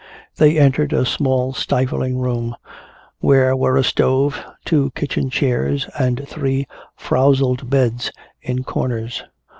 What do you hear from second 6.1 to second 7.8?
three frowzled